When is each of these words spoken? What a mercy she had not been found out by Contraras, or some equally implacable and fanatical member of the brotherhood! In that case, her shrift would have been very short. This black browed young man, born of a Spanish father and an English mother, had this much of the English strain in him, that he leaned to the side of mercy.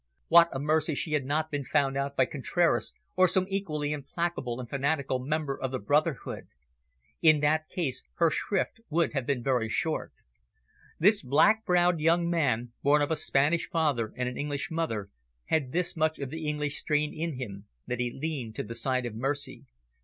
What 0.29 0.49
a 0.51 0.57
mercy 0.57 0.95
she 0.95 1.11
had 1.13 1.25
not 1.25 1.51
been 1.51 1.63
found 1.63 1.95
out 1.95 2.15
by 2.17 2.25
Contraras, 2.25 2.91
or 3.15 3.27
some 3.27 3.45
equally 3.47 3.93
implacable 3.93 4.59
and 4.59 4.67
fanatical 4.67 5.19
member 5.19 5.55
of 5.55 5.69
the 5.69 5.77
brotherhood! 5.77 6.47
In 7.21 7.39
that 7.41 7.69
case, 7.69 8.03
her 8.15 8.31
shrift 8.31 8.81
would 8.89 9.13
have 9.13 9.27
been 9.27 9.43
very 9.43 9.69
short. 9.69 10.11
This 10.97 11.21
black 11.21 11.65
browed 11.67 11.99
young 11.99 12.27
man, 12.31 12.71
born 12.81 13.03
of 13.03 13.11
a 13.11 13.15
Spanish 13.15 13.69
father 13.69 14.11
and 14.17 14.27
an 14.27 14.39
English 14.39 14.71
mother, 14.71 15.11
had 15.45 15.71
this 15.71 15.95
much 15.95 16.17
of 16.17 16.31
the 16.31 16.47
English 16.47 16.79
strain 16.79 17.13
in 17.13 17.33
him, 17.37 17.67
that 17.85 17.99
he 17.99 18.09
leaned 18.11 18.55
to 18.55 18.63
the 18.63 18.73
side 18.73 19.05
of 19.05 19.13
mercy. 19.13 19.65